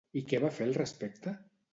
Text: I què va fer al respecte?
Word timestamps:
I 0.19 0.21
què 0.29 0.37
va 0.43 0.49
fer 0.55 0.65
al 0.67 0.73
respecte? 0.77 1.35